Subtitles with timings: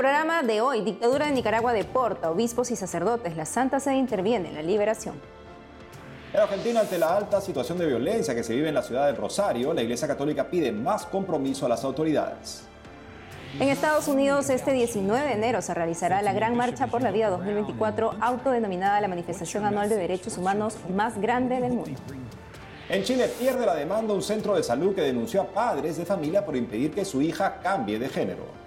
[0.00, 4.54] programa de hoy, dictadura de Nicaragua deporta, obispos y sacerdotes, la Santa Sede interviene en
[4.54, 5.14] la liberación.
[6.32, 9.12] En Argentina, ante la alta situación de violencia que se vive en la ciudad de
[9.12, 12.62] Rosario, la Iglesia Católica pide más compromiso a las autoridades.
[13.58, 17.28] En Estados Unidos, este 19 de enero se realizará la Gran Marcha por la Vida
[17.28, 22.00] 2024, autodenominada la manifestación anual de derechos humanos más grande del mundo.
[22.88, 26.46] En Chile pierde la demanda un centro de salud que denunció a padres de familia
[26.46, 28.59] por impedir que su hija cambie de género.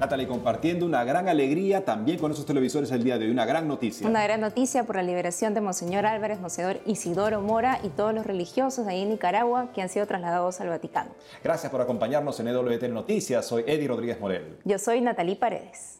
[0.00, 3.68] Natalie, compartiendo una gran alegría también con esos televisores el día de hoy, una gran
[3.68, 4.08] noticia.
[4.08, 8.26] Una gran noticia por la liberación de Monseñor Álvarez, Monseñor Isidoro Mora y todos los
[8.26, 11.10] religiosos ahí en Nicaragua que han sido trasladados al Vaticano.
[11.44, 13.44] Gracias por acompañarnos en EWT Noticias.
[13.44, 14.56] Soy Eddie Rodríguez Morel.
[14.64, 15.98] Yo soy Natalie Paredes.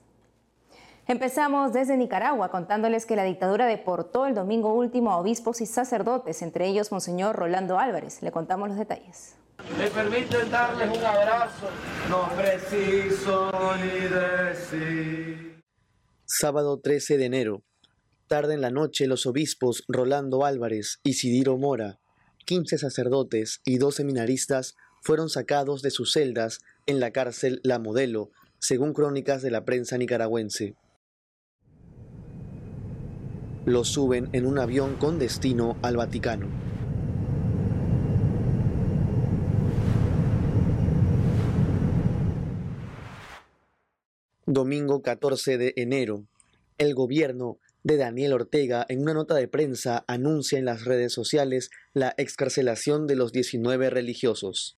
[1.06, 6.40] Empezamos desde Nicaragua contándoles que la dictadura deportó el domingo último a obispos y sacerdotes,
[6.40, 8.22] entre ellos Monseñor Rolando Álvarez.
[8.22, 9.36] Le contamos los detalles.
[9.78, 11.68] Me permiten darles un abrazo,
[12.08, 15.62] no preciso ni decir.
[16.24, 17.62] Sábado 13 de enero.
[18.26, 21.98] Tarde en la noche, los obispos Rolando Álvarez y Sidiro Mora,
[22.46, 28.30] 15 sacerdotes y dos seminaristas fueron sacados de sus celdas en la cárcel La Modelo,
[28.58, 30.76] según crónicas de la prensa nicaragüense.
[33.64, 36.69] Los suben en un avión con destino al Vaticano.
[44.52, 46.26] Domingo 14 de enero.
[46.76, 51.70] El gobierno de Daniel Ortega en una nota de prensa anuncia en las redes sociales
[51.92, 54.76] la excarcelación de los 19 religiosos.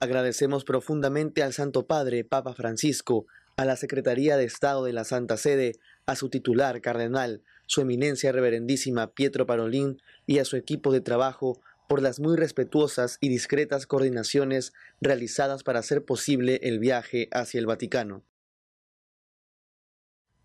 [0.00, 5.36] Agradecemos profundamente al Santo Padre, Papa Francisco, a la Secretaría de Estado de la Santa
[5.36, 11.00] Sede, a su titular, Cardenal, su eminencia reverendísima Pietro Parolín y a su equipo de
[11.00, 17.60] trabajo por las muy respetuosas y discretas coordinaciones realizadas para hacer posible el viaje hacia
[17.60, 18.24] el Vaticano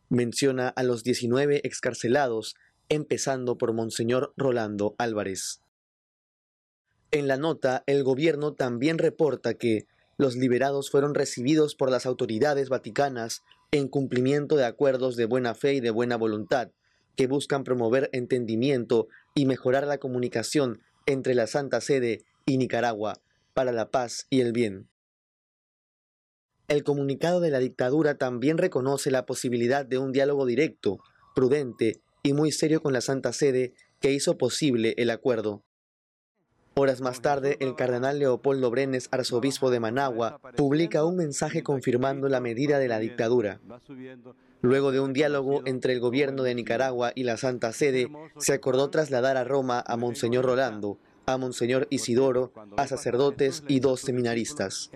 [0.10, 2.56] menciona a los 19 excarcelados,
[2.90, 5.62] empezando por Monseñor Rolando Álvarez.
[7.12, 12.70] En la nota, el gobierno también reporta que los liberados fueron recibidos por las autoridades
[12.70, 16.72] vaticanas en cumplimiento de acuerdos de buena fe y de buena voluntad,
[17.16, 23.22] que buscan promover entendimiento y mejorar la comunicación entre la Santa Sede y Nicaragua
[23.54, 24.90] para la paz y el bien.
[26.68, 31.00] El comunicado de la dictadura también reconoce la posibilidad de un diálogo directo,
[31.36, 35.64] prudente y muy serio con la Santa Sede que hizo posible el acuerdo.
[36.74, 42.42] Horas más tarde, el cardenal Leopoldo Brenes, arzobispo de Managua, publica un mensaje confirmando la
[42.42, 43.62] medida de la dictadura.
[44.62, 48.90] Luego de un diálogo entre el gobierno de Nicaragua y la Santa Sede, se acordó
[48.90, 54.92] trasladar a Roma a Monseñor Rolando, a Monseñor Isidoro, a sacerdotes y dos seminaristas.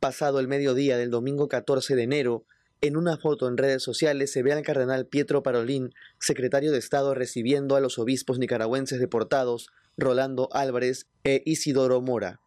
[0.00, 2.44] Pasado el mediodía del domingo 14 de enero,
[2.80, 7.14] en una foto en redes sociales se ve al cardenal Pietro Parolín, secretario de Estado,
[7.14, 12.40] recibiendo a los obispos nicaragüenses deportados, Rolando Álvarez e Isidoro Mora.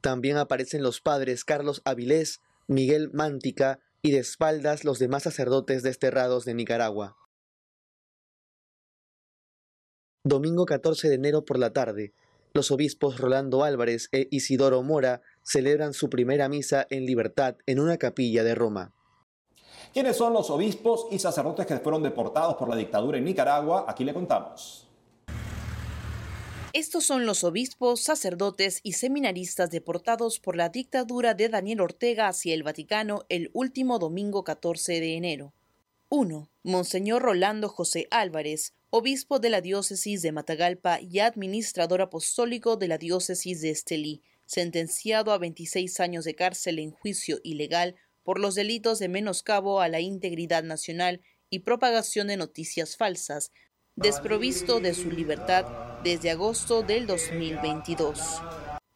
[0.00, 6.44] También aparecen los padres Carlos Avilés, Miguel Mántica y de espaldas los demás sacerdotes desterrados
[6.44, 7.16] de Nicaragua.
[10.22, 12.14] Domingo 14 de enero por la tarde,
[12.54, 17.96] los obispos Rolando Álvarez e Isidoro Mora celebran su primera misa en libertad en una
[17.96, 18.92] capilla de Roma.
[19.92, 23.86] ¿Quiénes son los obispos y sacerdotes que fueron deportados por la dictadura en Nicaragua?
[23.88, 24.86] Aquí le contamos.
[26.72, 32.52] Estos son los obispos, sacerdotes y seminaristas deportados por la dictadura de Daniel Ortega hacia
[32.52, 35.54] el Vaticano el último domingo 14 de enero.
[36.10, 36.50] 1.
[36.64, 42.98] Monseñor Rolando José Álvarez, obispo de la diócesis de Matagalpa y administrador apostólico de la
[42.98, 48.98] diócesis de Estelí, sentenciado a 26 años de cárcel en juicio ilegal por los delitos
[48.98, 53.52] de menoscabo a la integridad nacional y propagación de noticias falsas,
[53.94, 55.64] desprovisto de su libertad
[56.02, 58.18] desde agosto del 2022.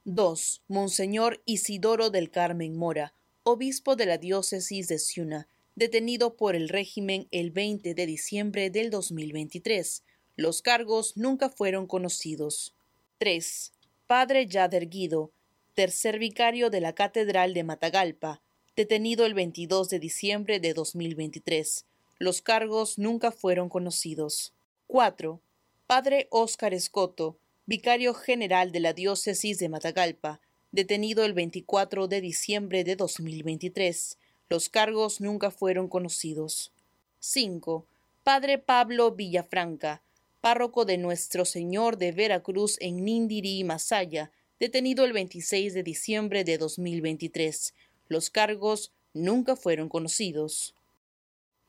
[0.05, 0.63] 2.
[0.69, 7.29] Monseñor Isidoro del Carmen Mora, obispo de la diócesis de Ciuna, detenido por el régimen
[7.31, 10.03] el 20 de diciembre del 2023.
[10.37, 12.75] Los cargos nunca fueron conocidos.
[13.19, 13.73] 3.
[14.07, 15.33] Padre Yader Guido,
[15.75, 18.41] tercer vicario de la Catedral de Matagalpa,
[18.77, 21.85] detenido el 22 de diciembre de 2023.
[22.19, 24.53] Los cargos nunca fueron conocidos.
[24.87, 25.41] 4.
[25.87, 30.41] Padre Óscar Escoto, vicario general de la diócesis de Matagalpa,
[30.73, 34.19] detenido el 24 de diciembre de 2023.
[34.49, 36.73] Los cargos nunca fueron conocidos.
[37.21, 37.87] 5.
[38.25, 40.03] Padre Pablo Villafranca,
[40.41, 46.59] párroco de Nuestro Señor de Veracruz en Nindiri, Masaya, detenido el 26 de diciembre de
[46.59, 47.75] 2023.
[48.09, 50.77] Los cargos nunca fueron conocidos.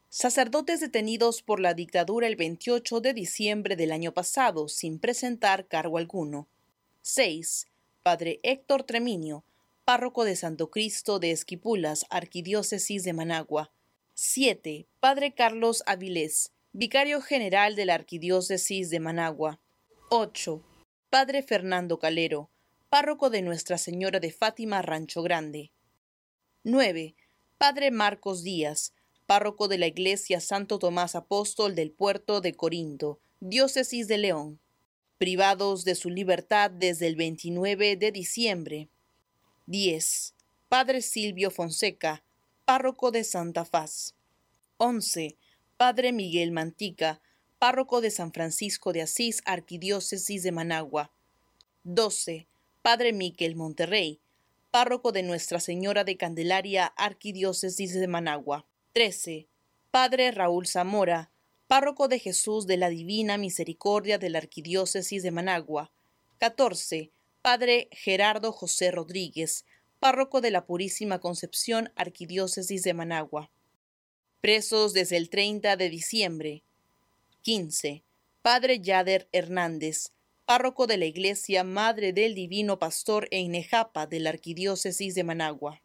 [0.09, 5.97] Sacerdotes detenidos por la dictadura el 28 de diciembre del año pasado sin presentar cargo
[5.97, 6.49] alguno.
[7.01, 7.67] 6.
[8.03, 9.45] Padre Héctor Treminio,
[9.85, 13.71] párroco de Santo Cristo de Esquipulas, Arquidiócesis de Managua.
[14.15, 14.85] 7.
[14.99, 19.61] Padre Carlos Avilés, vicario general de la Arquidiócesis de Managua.
[20.09, 20.61] 8.
[21.09, 22.49] Padre Fernando Calero,
[22.91, 25.71] párroco de Nuestra Señora de Fátima, Rancho Grande.
[26.65, 27.15] 9.
[27.57, 28.93] Padre Marcos Díaz,
[29.25, 34.59] párroco de la Iglesia Santo Tomás Apóstol del puerto de Corinto, diócesis de León,
[35.17, 38.89] privados de su libertad desde el 29 de diciembre.
[39.67, 40.35] 10.
[40.67, 42.25] Padre Silvio Fonseca,
[42.65, 44.15] párroco de Santa Faz.
[44.75, 45.37] 11.
[45.77, 47.21] Padre Miguel Mantica,
[47.57, 51.13] párroco de San Francisco de Asís, arquidiócesis de Managua.
[51.85, 52.49] 12.
[52.81, 54.21] Padre Miquel Monterrey,
[54.71, 58.65] párroco de Nuestra Señora de Candelaria, arquidiócesis de Managua.
[58.93, 59.47] 13.
[59.91, 61.31] Padre Raúl Zamora,
[61.67, 65.91] párroco de Jesús de la Divina Misericordia de la Arquidiócesis de Managua.
[66.39, 67.11] 14.
[67.43, 69.63] Padre Gerardo José Rodríguez,
[69.99, 73.51] párroco de la Purísima Concepción, Arquidiócesis de Managua.
[74.41, 76.63] Presos desde el 30 de diciembre.
[77.43, 78.03] 15.
[78.41, 80.13] Padre Yader Hernández,
[80.51, 85.81] párroco de la Iglesia Madre del Divino Pastor en Nejapa de la Arquidiócesis de Managua.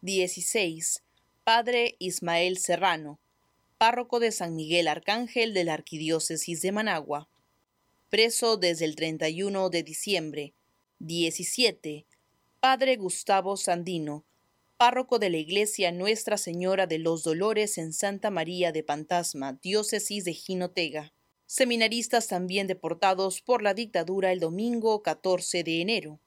[0.00, 1.04] 16.
[1.44, 3.20] Padre Ismael Serrano,
[3.78, 7.28] párroco de San Miguel Arcángel de la Arquidiócesis de Managua,
[8.10, 10.54] preso desde el 31 de diciembre.
[10.98, 12.04] 17.
[12.58, 14.24] Padre Gustavo Sandino,
[14.76, 20.24] párroco de la Iglesia Nuestra Señora de los Dolores en Santa María de Pantasma, diócesis
[20.24, 21.12] de Jinotega.
[21.46, 26.20] Seminaristas también deportados por la dictadura el domingo 14 de enero.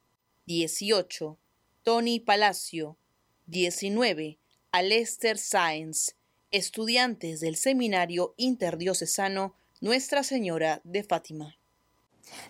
[0.46, 1.38] 18.
[1.84, 2.98] Tony Palacio.
[3.48, 4.38] 19.
[4.72, 6.16] Alester Sáenz,
[6.52, 11.56] estudiantes del Seminario Interdiocesano Nuestra Señora de Fátima.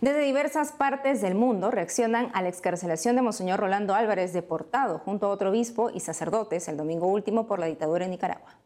[0.02, 5.28] Desde diversas partes del mundo reaccionan a la excarcelación de Monseñor Rolando Álvarez, deportado junto
[5.28, 8.58] a otro obispo y sacerdotes el domingo último por la dictadura en Nicaragua.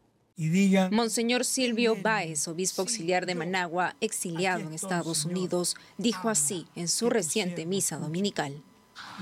[0.90, 7.10] Monseñor Silvio Báez, obispo auxiliar de Managua, exiliado en Estados Unidos, dijo así en su
[7.10, 8.62] reciente misa dominical.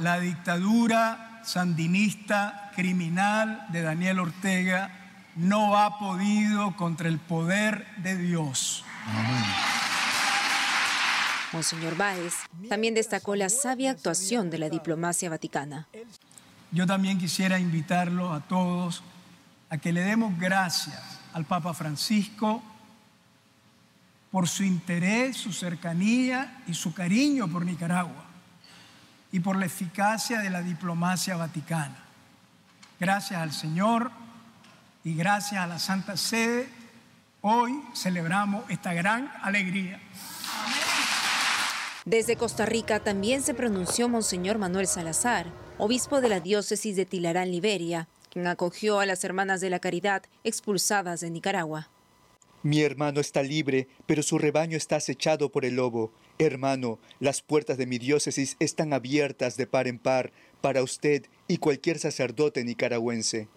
[0.01, 4.97] La dictadura sandinista criminal de Daniel Ortega
[5.37, 8.85] no ha podido contra el poder de Dios.
[11.53, 12.35] Monseñor Báez
[12.69, 15.89] también destacó la sabia actuación de la diplomacia vaticana.
[16.71, 19.03] Yo también quisiera invitarlo a todos
[19.70, 21.00] a que le demos gracias
[21.32, 22.62] al Papa Francisco
[24.31, 28.25] por su interés, su cercanía y su cariño por Nicaragua
[29.32, 31.96] y por la eficacia de la diplomacia vaticana.
[32.99, 34.11] Gracias al Señor
[35.05, 36.69] y gracias a la Santa Sede,
[37.40, 40.00] hoy celebramos esta gran alegría.
[42.05, 45.46] Desde Costa Rica también se pronunció Monseñor Manuel Salazar,
[45.78, 50.23] obispo de la diócesis de Tilarán, Liberia, quien acogió a las hermanas de la caridad
[50.44, 51.91] expulsadas de Nicaragua.
[52.62, 56.12] Mi hermano está libre, pero su rebaño está acechado por el lobo.
[56.38, 61.57] Hermano, las puertas de mi diócesis están abiertas de par en par para usted y
[61.57, 63.49] cualquier sacerdote nicaragüense.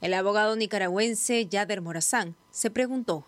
[0.00, 3.26] El abogado nicaragüense Yader Morazán se preguntó.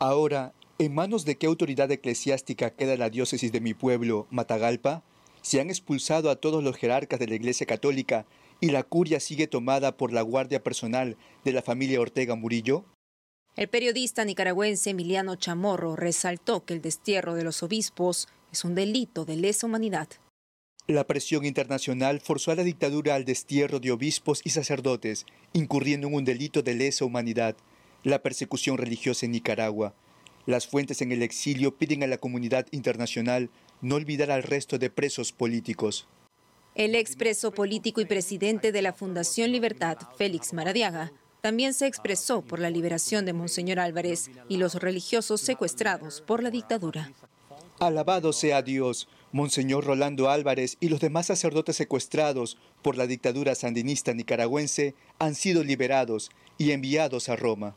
[0.00, 5.04] Ahora, ¿en manos de qué autoridad eclesiástica queda la diócesis de mi pueblo, Matagalpa?
[5.42, 8.26] Se han expulsado a todos los jerarcas de la Iglesia Católica
[8.62, 12.84] y la curia sigue tomada por la guardia personal de la familia Ortega Murillo?
[13.56, 19.24] El periodista nicaragüense Emiliano Chamorro resaltó que el destierro de los obispos es un delito
[19.24, 20.08] de lesa humanidad.
[20.86, 26.14] La presión internacional forzó a la dictadura al destierro de obispos y sacerdotes, incurriendo en
[26.14, 27.56] un delito de lesa humanidad,
[28.04, 29.92] la persecución religiosa en Nicaragua.
[30.46, 33.50] Las fuentes en el exilio piden a la comunidad internacional
[33.80, 36.06] no olvidar al resto de presos políticos.
[36.74, 41.12] El expreso político y presidente de la Fundación Libertad, Félix Maradiaga,
[41.42, 46.48] también se expresó por la liberación de Monseñor Álvarez y los religiosos secuestrados por la
[46.48, 47.12] dictadura.
[47.78, 54.14] Alabado sea Dios, Monseñor Rolando Álvarez y los demás sacerdotes secuestrados por la dictadura sandinista
[54.14, 57.76] nicaragüense han sido liberados y enviados a Roma.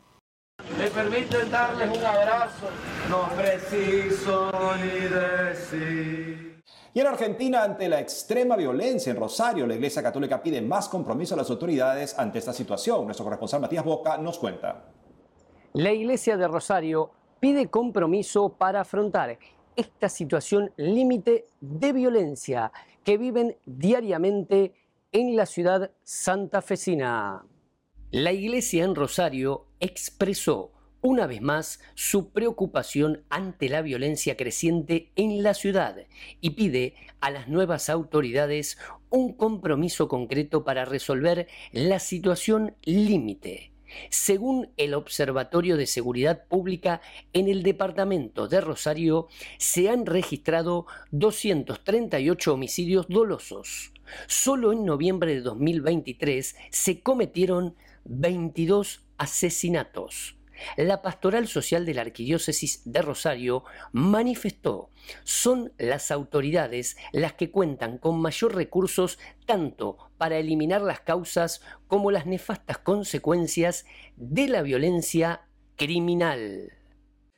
[0.77, 2.69] Me permiten darles un abrazo,
[3.09, 6.44] no preciso ni decir.
[6.95, 11.33] Y en Argentina, ante la extrema violencia en Rosario, la Iglesia Católica pide más compromiso
[11.33, 13.03] a las autoridades ante esta situación.
[13.03, 14.85] Nuestro corresponsal Matías Boca nos cuenta.
[15.73, 17.11] La Iglesia de Rosario
[17.41, 19.37] pide compromiso para afrontar
[19.75, 22.71] esta situación límite de violencia
[23.03, 24.73] que viven diariamente
[25.11, 27.45] en la ciudad santafesina.
[28.11, 30.71] La iglesia en Rosario expresó
[31.05, 35.97] una vez más su preocupación ante la violencia creciente en la ciudad
[36.41, 38.79] y pide a las nuevas autoridades
[39.11, 43.71] un compromiso concreto para resolver la situación límite.
[44.09, 47.01] Según el Observatorio de Seguridad Pública,
[47.33, 49.27] en el departamento de Rosario
[49.59, 53.93] se han registrado 238 homicidios dolosos.
[54.25, 60.35] Solo en noviembre de 2023 se cometieron 22 asesinatos.
[60.77, 64.91] La Pastoral Social de la Arquidiócesis de Rosario manifestó,
[65.23, 72.11] son las autoridades las que cuentan con mayor recursos tanto para eliminar las causas como
[72.11, 73.85] las nefastas consecuencias
[74.15, 75.41] de la violencia
[75.75, 76.71] criminal.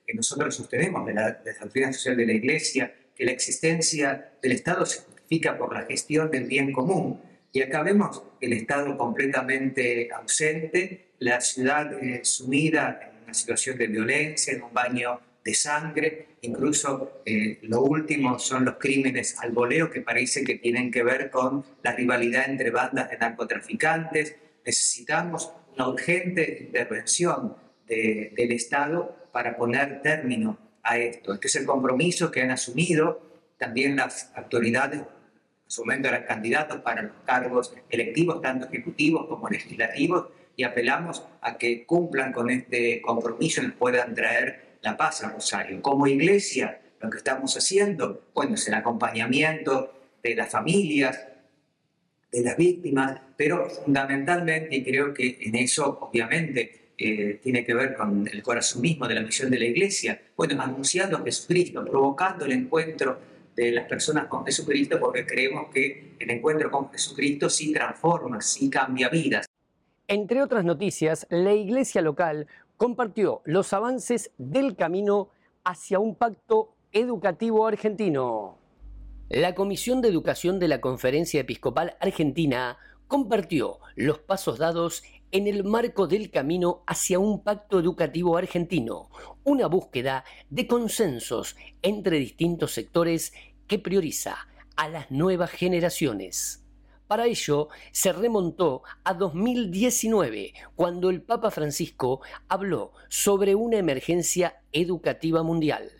[0.05, 4.85] Que nosotros sostenemos de la, doctrina social de la Iglesia que la existencia del Estado
[4.85, 7.21] se justifica por la gestión del bien común.
[7.51, 13.87] Y acá vemos el Estado completamente ausente, la ciudad eh, sumida en una situación de
[13.87, 19.89] violencia, en un baño de sangre, incluso eh, lo último son los crímenes al voleo
[19.89, 24.35] que parece que tienen que ver con la rivalidad entre bandas de narcotraficantes.
[24.65, 27.55] Necesitamos una urgente intervención
[27.87, 31.33] del Estado para poner término a esto.
[31.33, 36.79] Este es el compromiso que han asumido también las autoridades, en su momento eran candidatos
[36.81, 42.99] para los cargos electivos, tanto ejecutivos como legislativos, y apelamos a que cumplan con este
[43.01, 45.81] compromiso y puedan traer la paz a Rosario.
[45.81, 51.27] Como iglesia, lo que estamos haciendo, bueno, es el acompañamiento de las familias,
[52.31, 57.93] de las víctimas, pero fundamentalmente, y creo que en eso obviamente eh, tiene que ver
[57.93, 62.45] con el corazón mismo de la misión de la iglesia, bueno, anunciando a Jesucristo, provocando
[62.45, 63.19] el encuentro
[63.55, 68.69] de las personas con Jesucristo, porque creemos que el encuentro con Jesucristo sí transforma, sí
[68.71, 69.45] cambia vidas.
[70.09, 72.47] Entre otras noticias, la iglesia local
[72.77, 75.31] compartió los avances del camino
[75.65, 78.57] hacia un pacto educativo argentino.
[79.27, 82.77] La Comisión de Educación de la Conferencia Episcopal Argentina
[83.09, 89.09] compartió los pasos dados en el marco del camino hacia un pacto educativo argentino,
[89.43, 93.33] una búsqueda de consensos entre distintos sectores
[93.67, 94.37] que prioriza
[94.77, 96.66] a las nuevas generaciones.
[97.07, 105.41] Para ello, se remontó a 2019, cuando el Papa Francisco habló sobre una emergencia educativa
[105.41, 105.96] mundial.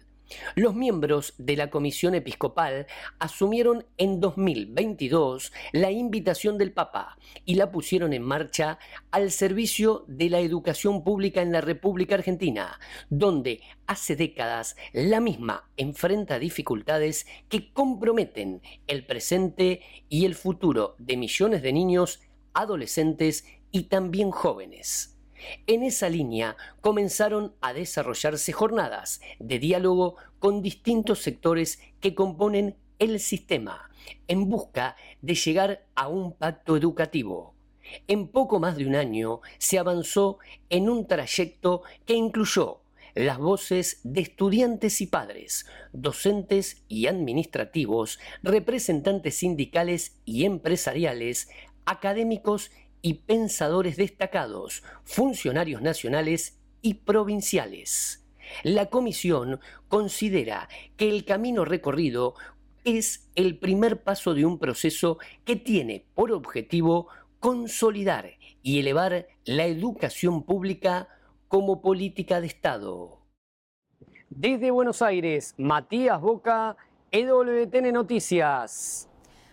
[0.55, 2.87] Los miembros de la Comisión Episcopal
[3.19, 8.79] asumieron en 2022 la invitación del Papa y la pusieron en marcha
[9.11, 12.79] al servicio de la educación pública en la República Argentina,
[13.09, 21.17] donde hace décadas la misma enfrenta dificultades que comprometen el presente y el futuro de
[21.17, 22.21] millones de niños,
[22.53, 25.16] adolescentes y también jóvenes.
[25.67, 33.19] En esa línea comenzaron a desarrollarse jornadas de diálogo con distintos sectores que componen el
[33.19, 33.89] sistema,
[34.27, 37.53] en busca de llegar a un pacto educativo.
[38.07, 40.39] En poco más de un año se avanzó
[40.69, 42.81] en un trayecto que incluyó
[43.15, 51.49] las voces de estudiantes y padres, docentes y administrativos, representantes sindicales y empresariales,
[51.85, 52.69] académicos
[53.07, 58.27] y pensadores destacados, funcionarios nacionales y provinciales.
[58.63, 62.35] La Comisión considera que el camino recorrido
[62.83, 67.07] es el primer paso de un proceso que tiene por objetivo
[67.39, 71.07] consolidar y elevar la educación pública
[71.47, 73.21] como política de Estado.
[74.29, 76.75] Desde Buenos Aires, Matías Boca,
[77.11, 79.06] EWTN Noticias.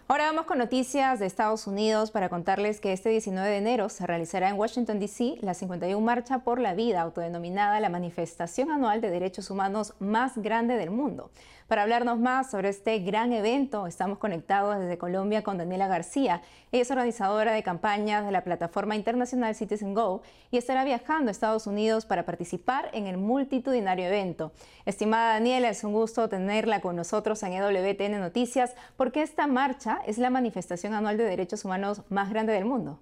[0.07, 4.07] Ahora vamos con noticias de Estados Unidos para contarles que este 19 de enero se
[4.07, 5.37] realizará en Washington, D.C.
[5.41, 10.77] la 51 Marcha por la Vida, autodenominada la manifestación anual de derechos humanos más grande
[10.77, 11.31] del mundo.
[11.69, 16.43] Para hablarnos más sobre este gran evento, estamos conectados desde Colombia con Daniela García.
[16.73, 21.33] Ella es organizadora de campañas de la plataforma internacional Citizen Go y estará viajando a
[21.33, 24.53] Estados Unidos para participar en el multitudinario evento.
[24.85, 30.19] Estimada Daniela, es un gusto tenerla con nosotros en EWTN Noticias porque esta marcha es
[30.19, 33.01] la manifestación anual de derechos humanos más grande del mundo.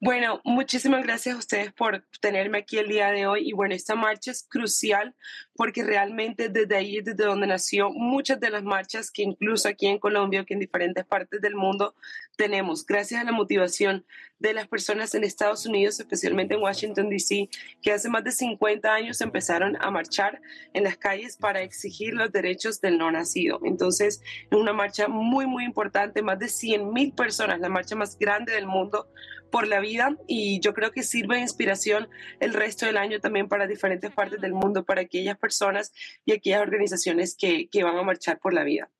[0.00, 3.48] Bueno, muchísimas gracias a ustedes por tenerme aquí el día de hoy.
[3.48, 5.16] Y bueno, esta marcha es crucial
[5.56, 9.88] porque realmente desde ahí es desde donde nació muchas de las marchas que incluso aquí
[9.88, 11.96] en Colombia, que en diferentes partes del mundo
[12.36, 14.06] tenemos, gracias a la motivación
[14.38, 17.48] de las personas en Estados Unidos, especialmente en Washington, D.C.,
[17.82, 20.40] que hace más de 50 años empezaron a marchar
[20.74, 23.58] en las calles para exigir los derechos del no nacido.
[23.64, 28.16] Entonces, es una marcha muy, muy importante, más de 100 mil personas, la marcha más
[28.16, 29.08] grande del mundo
[29.50, 32.08] por la vida y yo creo que sirve de inspiración
[32.40, 35.92] el resto del año también para diferentes partes del mundo, para aquellas personas
[36.24, 38.90] y aquellas organizaciones que, que van a marchar por la vida.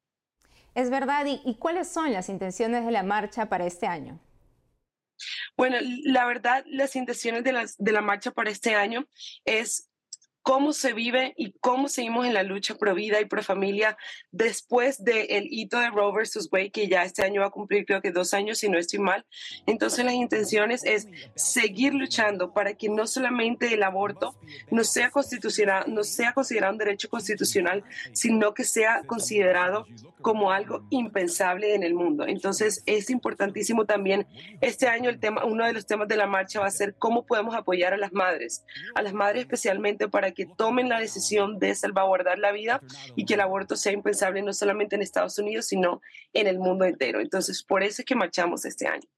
[0.74, 4.20] Es verdad, ¿Y, ¿y cuáles son las intenciones de la marcha para este año?
[5.56, 9.06] Bueno, la verdad, las intenciones de, las, de la marcha para este año
[9.44, 9.87] es
[10.48, 13.98] cómo se vive y cómo seguimos en la lucha pro vida y pro familia
[14.30, 18.00] después del hito de Roe versus Wade, que ya este año va a cumplir creo
[18.00, 19.26] que dos años, si no estoy mal.
[19.66, 24.36] Entonces las intenciones es seguir luchando para que no solamente el aborto
[24.70, 29.86] no sea, constitucional, no sea considerado un derecho constitucional, sino que sea considerado
[30.22, 32.26] como algo impensable en el mundo.
[32.26, 34.26] Entonces es importantísimo también
[34.62, 37.26] este año el tema, uno de los temas de la marcha va a ser cómo
[37.26, 38.64] podemos apoyar a las madres,
[38.94, 42.80] a las madres especialmente para que que tomen la decisión de salvaguardar la vida
[43.16, 46.00] y que el aborto sea impensable no solamente en Estados Unidos, sino
[46.32, 47.18] en el mundo entero.
[47.20, 49.08] Entonces, por eso es que marchamos este año.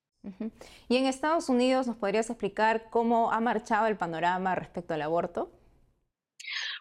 [0.88, 5.52] Y en Estados Unidos, ¿nos podrías explicar cómo ha marchado el panorama respecto al aborto?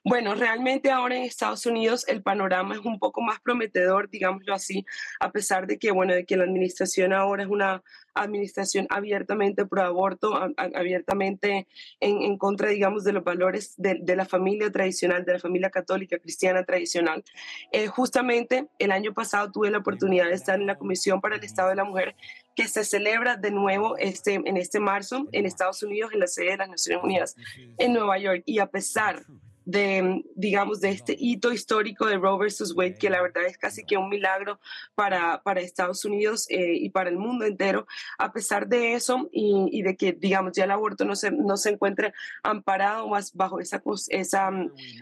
[0.03, 4.85] Bueno, realmente ahora en Estados Unidos el panorama es un poco más prometedor, digámoslo así,
[5.19, 9.83] a pesar de que, bueno, de que la administración ahora es una administración abiertamente pro
[9.83, 11.67] aborto, abiertamente
[11.99, 16.63] en, contra, digamos, de los valores de, la familia tradicional, de la familia católica cristiana
[16.63, 17.23] tradicional.
[17.71, 21.43] Eh, justamente el año pasado tuve la oportunidad de estar en la Comisión para el
[21.43, 22.15] Estado de la Mujer
[22.55, 26.51] que se celebra de nuevo este, en este marzo en Estados Unidos, en la sede
[26.51, 27.35] de las Naciones Unidas,
[27.77, 28.43] en Nueva York.
[28.45, 29.23] Y a pesar
[29.69, 33.83] de, digamos, de este hito histórico de Roe versus Wade, que la verdad es casi
[33.85, 34.59] que un milagro
[34.95, 37.85] para, para Estados Unidos eh, y para el mundo entero.
[38.17, 41.69] A pesar de eso y, de que, digamos, ya el aborto no se, no se
[41.69, 44.49] encuentre amparado más bajo, esa, esa,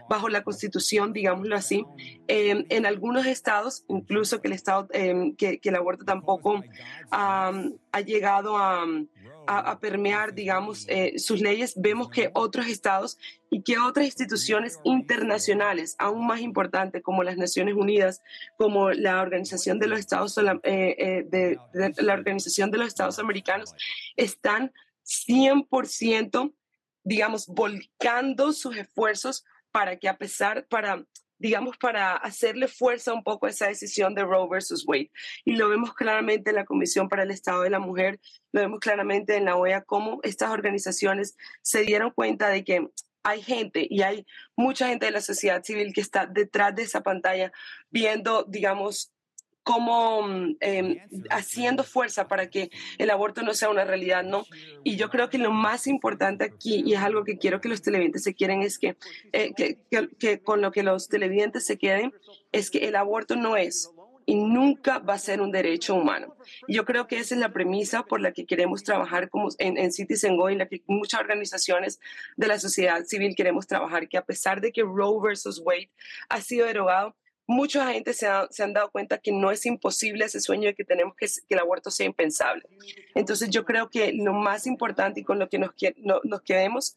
[0.08, 1.86] bajo la constitución, digámoslo así,
[2.26, 6.62] em, en algunos estados, incluso que el, estado, em, que, que, el aborto tampoco
[7.10, 8.84] ha llegado a
[9.50, 13.16] a, permear, digamos, eh, sus leyes, vemos que otros estados
[13.48, 18.20] y que otras instituciones internacionales, aún más importantes como las Naciones Unidas,
[18.58, 23.74] como la Organización de los Estados, eh, eh, de, la Organización de los Estados Americanos,
[24.16, 24.70] están
[25.06, 26.52] 100%,
[27.02, 31.06] digamos, volcando sus esfuerzos para que a pesar, para
[31.38, 35.10] digamos, para hacerle fuerza un poco a esa decisión de Roe versus Wade.
[35.44, 38.20] Y lo vemos claramente en la Comisión para el Estado de la Mujer,
[38.52, 42.88] lo vemos claramente en la OEA, cómo estas organizaciones se dieron cuenta de que
[43.22, 47.02] hay gente y hay mucha gente de la sociedad civil que está detrás de esa
[47.02, 47.52] pantalla
[47.90, 49.12] viendo, digamos,
[49.68, 50.26] como
[50.60, 50.96] em,
[51.28, 54.46] haciendo fuerza para que el aborto no sea una realidad, ¿no?
[54.82, 57.82] Y yo creo que lo más importante aquí, y es algo que quiero que los
[57.82, 58.96] televidentes se quieren, es que,
[59.32, 59.76] eh, que,
[60.18, 62.14] que, con lo que los televidentes se queden,
[62.50, 63.90] es que el aborto no es
[64.24, 66.34] y nunca va a ser un derecho humano.
[66.66, 69.92] Yo creo que esa es la premisa por la que queremos trabajar como en, en
[69.92, 72.00] Citizen Go, en la que muchas organizaciones
[72.38, 75.90] de la sociedad civil queremos trabajar, que a pesar de que Roe versus Wade
[76.30, 77.14] ha sido derogado,
[77.48, 81.16] mucha gente se, han dado cuenta que no es imposible ese sueño de que tenemos
[81.16, 82.62] que, que, el aborto sea impensable.
[83.14, 85.72] Entonces yo creo que lo más importante y con lo que nos,
[86.24, 86.96] nos quedemos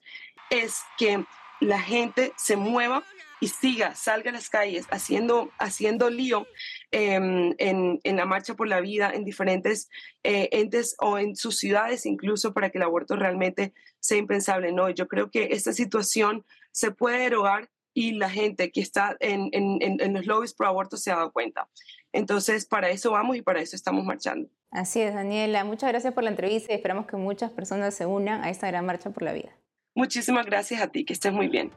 [0.49, 1.23] es que
[1.61, 3.03] la gente se mueva
[3.39, 6.45] y siga, salga a las calles haciendo, haciendo lío
[6.91, 9.89] em, en, en, la marcha por la vida en diferentes
[10.23, 14.73] eh, entes o en sus ciudades incluso para que el aborto realmente sea impensable.
[14.73, 19.49] No, yo creo que esta situación se puede derogar y la gente que está en,
[19.51, 21.67] en, los lobbies pro aborto se ha dado cuenta.
[22.13, 24.49] Entonces, para eso vamos y para eso estamos marchando.
[24.69, 25.63] Así es, Daniela.
[25.63, 28.85] Muchas gracias por la entrevista y esperamos que muchas personas se unan a esta gran
[28.85, 29.49] marcha por la vida.
[29.95, 31.71] Muchísimas gracias a ti, que estés muy bien.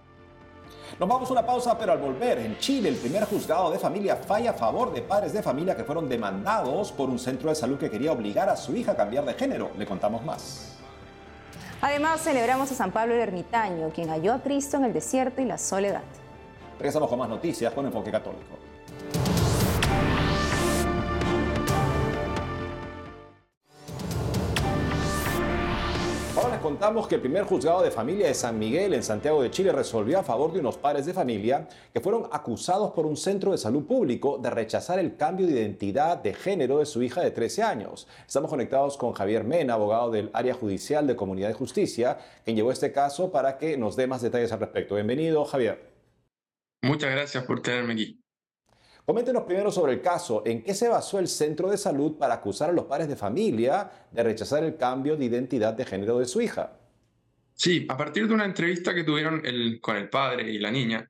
[0.99, 4.15] Nos vamos a una pausa, pero al volver, en Chile, el primer juzgado de familia
[4.15, 7.79] falla a favor de padres de familia que fueron demandados por un centro de salud
[7.79, 9.73] que quería obligar a su hija a cambiar de género.
[9.77, 10.79] Le contamos más.
[11.87, 15.45] Además, celebramos a San Pablo el Ermitaño, quien halló a Cristo en el desierto y
[15.45, 16.01] la soledad.
[16.79, 18.57] Regresamos con más noticias con Enfoque Católico.
[26.65, 30.21] Contamos que el primer juzgado de familia de San Miguel en Santiago de Chile resolvió
[30.21, 33.85] a favor de unos padres de familia que fueron acusados por un centro de salud
[33.85, 38.09] público de rechazar el cambio de identidad de género de su hija de 13 años.
[38.27, 42.73] Estamos conectados con Javier Mena, abogado del área judicial de Comunidad de Justicia, quien llevó
[42.73, 44.95] este caso para que nos dé más detalles al respecto.
[44.95, 45.93] Bienvenido, Javier.
[46.81, 48.24] Muchas gracias por tenerme aquí.
[49.05, 50.43] Coméntenos primero sobre el caso.
[50.47, 53.91] ¿En qué se basó el centro de salud para acusar a los padres de familia
[54.11, 56.79] de rechazar el cambio de identidad de género de su hija?
[57.53, 59.43] Sí, a partir de una entrevista que tuvieron
[59.81, 61.09] con el padre y la niña,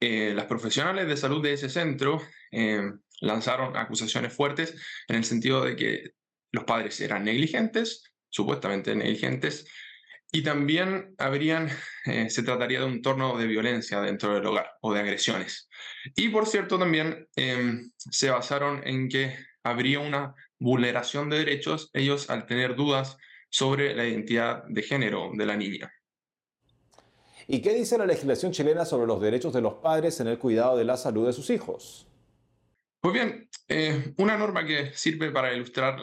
[0.00, 2.20] eh, las profesionales de salud de ese centro
[2.50, 2.82] eh,
[3.20, 4.74] lanzaron acusaciones fuertes
[5.06, 6.12] en el sentido de que
[6.50, 9.66] los padres eran negligentes, supuestamente negligentes,
[10.30, 11.68] y también habrían,
[12.06, 15.68] eh, se trataría de un torno de violencia dentro del hogar o de agresiones.
[16.14, 22.30] Y por cierto, también em, se basaron en que habría una vulneración de derechos, ellos
[22.30, 23.16] al tener dudas
[23.50, 25.92] sobre la identidad de género de la niña.
[27.46, 30.76] ¿Y qué dice la legislación chilena sobre los derechos de los padres en el cuidado
[30.76, 32.07] de la salud de sus hijos?
[33.00, 36.00] Pues bien, eh, una norma que sirve para ilustrar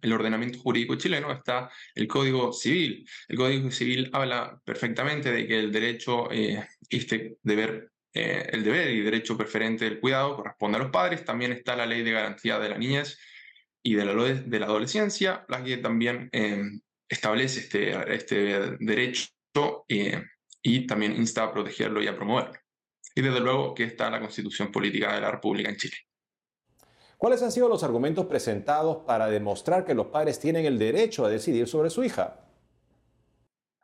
[0.00, 3.08] el ordenamiento jurídico chileno está el Código Civil.
[3.26, 8.90] El Código Civil habla perfectamente de que el derecho, eh, este deber, eh, el deber
[8.90, 11.24] y derecho preferente del cuidado corresponde a los padres.
[11.24, 13.18] También está la Ley de Garantía de la Niñez
[13.82, 16.30] y de la, de la Adolescencia, la que también
[17.08, 19.28] establece este, este derecho
[20.62, 22.58] y también insta a protegerlo y a promoverlo.
[23.16, 25.96] Y desde luego que está la Constitución Política de la República en Chile.
[27.16, 31.30] ¿Cuáles han sido los argumentos presentados para demostrar que los padres tienen el derecho a
[31.30, 32.40] decidir sobre su hija?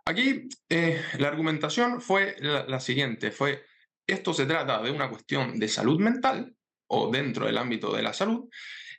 [0.05, 3.65] Aquí eh, la argumentación fue la, siguiente, fue
[4.07, 6.55] esto se trata de una cuestión de salud mental
[6.89, 8.49] o dentro del ámbito de la salud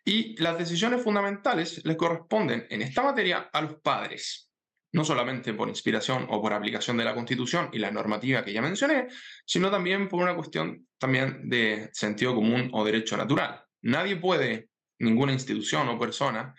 [0.06, 4.50] y las decisiones fundamentales les corresponden en esta materia a los padres,
[4.94, 8.62] no solamente por inspiración o por aplicación de la Constitución y la normativa que ya
[8.62, 9.10] mencioné,
[9.46, 13.64] sino también por una cuestión también de sentido común o derecho natural.
[13.84, 14.70] Nadie puede,
[15.00, 16.56] ninguna institución o persona,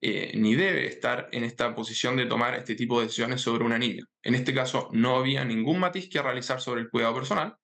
[0.00, 3.78] eh, ni debe estar en esta posición de tomar este tipo de decisiones sobre una
[3.78, 4.04] niña.
[4.22, 7.56] En este caso, no había ningún matiz que realizar sobre el cuidado personal.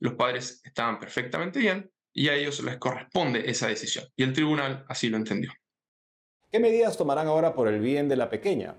[0.00, 4.06] Los padres estaban perfectamente bien y a ellos les corresponde esa decisión.
[4.16, 5.52] Y el tribunal así lo entendió.
[6.50, 8.74] ¿Qué medidas tomarán ahora por el bien de la pequeña?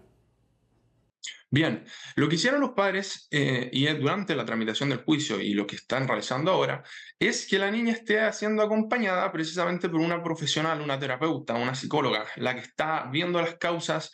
[1.49, 1.85] Bien,
[2.15, 5.77] lo que hicieron los padres eh, y durante la tramitación del juicio y lo que
[5.77, 6.83] están realizando ahora
[7.19, 12.25] es que la niña esté siendo acompañada precisamente por una profesional, una terapeuta, una psicóloga,
[12.35, 14.11] la que está viendo las causas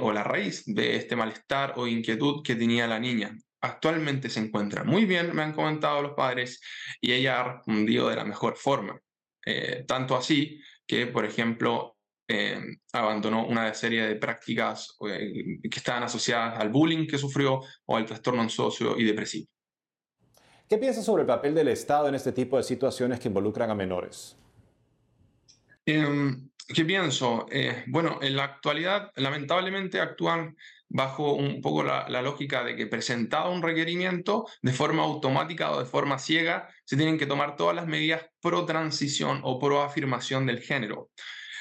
[0.00, 3.36] o la raíz de este malestar o inquietud que tenía la niña.
[3.60, 6.60] Actualmente se encuentra muy bien, me han comentado los padres,
[7.00, 8.98] y ella ha respondido de la mejor forma.
[9.44, 11.95] Eh, tanto así que, por ejemplo,
[12.28, 12.60] eh,
[12.92, 18.04] abandonó una serie de prácticas eh, que estaban asociadas al bullying que sufrió o al
[18.04, 19.46] trastorno ansioso y depresivo.
[20.68, 23.74] ¿Qué piensas sobre el papel del Estado en este tipo de situaciones que involucran a
[23.74, 24.36] menores?
[25.84, 27.46] Em, ¿Qué pienso?
[27.52, 30.56] Eh, bueno, en la actualidad lamentablemente actúan
[30.88, 35.78] bajo un poco la, la, lógica de que presentado un requerimiento de forma automática o
[35.78, 40.46] de forma ciega, se tienen que tomar todas las medidas pro transición o pro afirmación
[40.46, 41.10] del género.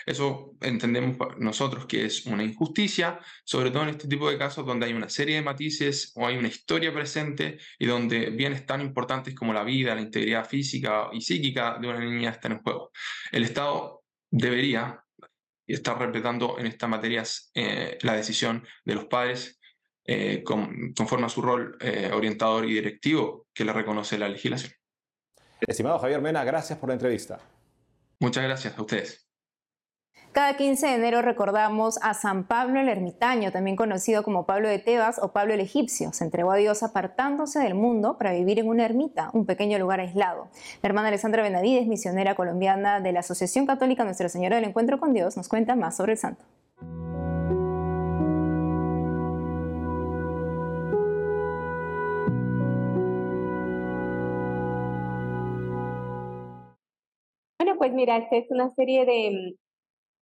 [0.06, 4.86] Eso entendemos nosotros que es una injusticia, sobre todo en este tipo de casos donde
[4.86, 9.34] hay una serie de matices o hay una historia presente y donde bienes tan importantes
[9.34, 12.92] como la vida, la integridad física y psíquica de una niña están en juego.
[13.32, 15.04] El Estado debería
[15.68, 19.60] estar respetando en estas materias eh, la decisión de los padres
[20.08, 24.74] eh, conforme a su rol eh, orientador y directivo que le reconoce la legislación.
[25.62, 27.40] Estimado Javier Mena, gracias por la entrevista.
[28.20, 29.25] Muchas gracias a ustedes.
[30.36, 34.80] Cada 15 de enero recordamos a San Pablo el Ermitaño, también conocido como Pablo de
[34.80, 36.12] Tebas o Pablo el Egipcio.
[36.12, 40.02] Se entregó a Dios apartándose del mundo para vivir en una ermita, un pequeño lugar
[40.02, 40.50] aislado.
[40.82, 45.14] La hermana Alessandra Benavides, misionera colombiana de la Asociación Católica Nuestra Señora del Encuentro con
[45.14, 46.44] Dios, nos cuenta más sobre el santo.
[57.58, 59.56] Bueno, pues mira, esta es una serie de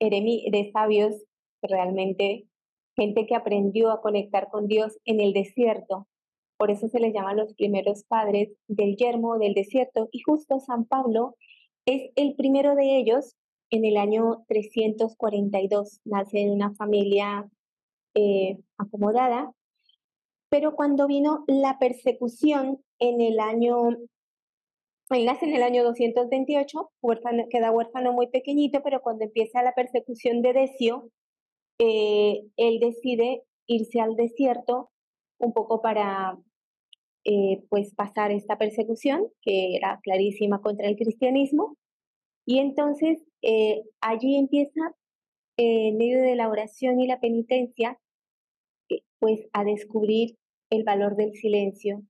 [0.10, 1.16] de sabios,
[1.62, 2.48] realmente
[2.96, 6.08] gente que aprendió a conectar con Dios en el desierto.
[6.58, 10.10] Por eso se les llaman los primeros padres del yermo del desierto.
[10.12, 11.36] Y justo San Pablo
[11.86, 13.36] es el primero de ellos
[13.70, 16.02] en el año 342.
[16.06, 17.50] Nace en una familia
[18.14, 19.52] eh, acomodada.
[20.50, 23.98] Pero cuando vino la persecución en el año
[25.14, 26.92] él nace en el año 228,
[27.50, 31.10] queda huérfano muy pequeñito, pero cuando empieza la persecución de Decio,
[31.80, 34.92] eh, él decide irse al desierto
[35.40, 36.38] un poco para
[37.26, 41.78] eh, pues pasar esta persecución que era clarísima contra el cristianismo.
[42.46, 44.96] Y entonces eh, allí empieza,
[45.58, 48.00] en medio de la oración y la penitencia,
[49.20, 50.38] pues a descubrir
[50.72, 52.02] el valor del silencio,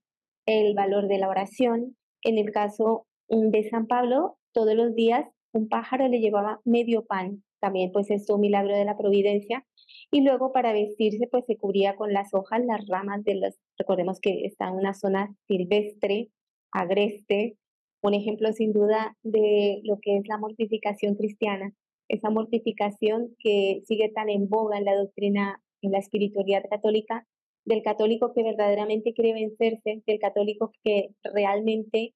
[0.46, 1.98] el valor de la oración.
[2.24, 7.44] En el caso de San Pablo, todos los días un pájaro le llevaba medio pan,
[7.60, 9.66] también pues esto un milagro de la providencia.
[10.12, 14.20] Y luego para vestirse pues se cubría con las hojas, las ramas de los, recordemos
[14.20, 16.30] que está en una zona silvestre,
[16.72, 17.58] agreste,
[18.02, 21.74] un ejemplo sin duda de lo que es la mortificación cristiana,
[22.08, 27.28] esa mortificación que sigue tan en boga en la doctrina, en la espiritualidad católica,
[27.66, 32.14] del católico que verdaderamente quiere vencerse, del católico que realmente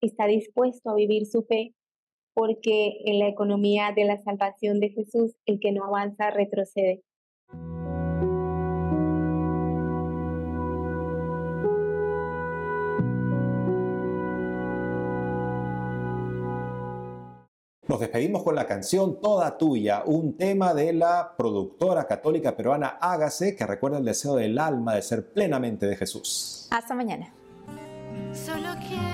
[0.00, 1.74] está dispuesto a vivir su fe,
[2.34, 7.02] porque en la economía de la salvación de Jesús, el que no avanza retrocede.
[17.96, 23.56] Nos despedimos con la canción Toda Tuya, un tema de la productora católica peruana Hágase,
[23.56, 26.68] que recuerda el deseo del alma de ser plenamente de Jesús.
[26.70, 27.32] Hasta mañana.
[28.34, 29.05] Solo quiero